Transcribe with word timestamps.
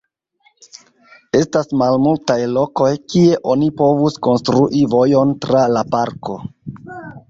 Estas 1.39 1.69
malmultaj 1.83 2.39
lokoj, 2.55 2.89
kie 3.15 3.39
oni 3.55 3.71
povus 3.85 4.21
konstrui 4.31 4.85
vojon 4.99 5.39
tra 5.47 5.67
la 5.79 5.91
parko. 5.97 6.45